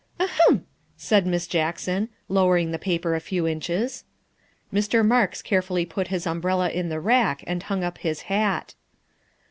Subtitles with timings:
[0.19, 0.65] "Ahem,"
[0.97, 4.03] said Miss Jackson, lowering the paper a few inches.
[4.73, 5.05] Mr.
[5.05, 8.73] Marks carefully put his umbrella in the rack and hung up his hat.